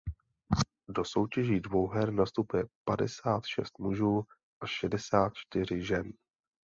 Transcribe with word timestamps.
Do 0.89 1.05
soutěží 1.05 1.59
dvouher 1.59 2.13
nastupuje 2.13 2.63
padesát 2.87 3.45
šest 3.45 3.79
mužů 3.79 4.21
a 4.59 4.65
šedesát 4.67 5.33
čtyři 5.33 5.81
žen. 5.81 6.13